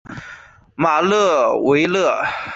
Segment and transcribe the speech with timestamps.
[0.73, 2.09] 马勒维勒。